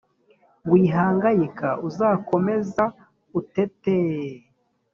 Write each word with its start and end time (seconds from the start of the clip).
Wihangayika, 0.71 1.69
uzakomeza 1.87 2.83
uteteee 3.39 4.31